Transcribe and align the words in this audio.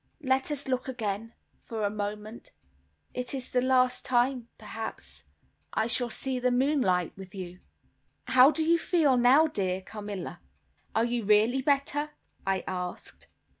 "Let 0.23 0.49
us 0.49 0.67
look 0.67 0.87
again 0.87 1.35
for 1.61 1.83
a 1.85 1.91
moment; 1.91 2.49
it 3.13 3.35
is 3.35 3.51
the 3.51 3.61
last 3.61 4.03
time, 4.03 4.49
perhaps, 4.57 5.25
I 5.73 5.85
shall 5.85 6.09
see 6.09 6.39
the 6.39 6.49
moonlight 6.49 7.13
with 7.15 7.35
you." 7.35 7.59
"How 8.29 8.49
do 8.49 8.65
you 8.65 8.79
feel 8.79 9.15
now, 9.15 9.45
dear 9.45 9.79
Carmilla? 9.83 10.41
Are 10.95 11.05
you 11.05 11.23
really 11.23 11.61
better?" 11.61 12.09
I 12.47 12.63
asked. 12.67 13.27